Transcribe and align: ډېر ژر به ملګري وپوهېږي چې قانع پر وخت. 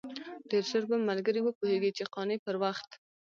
ډېر 0.49 0.63
ژر 0.69 0.83
به 0.89 0.97
ملګري 1.09 1.41
وپوهېږي 1.43 1.91
چې 1.97 2.03
قانع 2.13 2.37
پر 2.45 2.55
وخت. 2.63 2.89